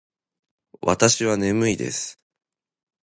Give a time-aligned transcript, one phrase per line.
[0.81, 2.19] わたしはねむいです。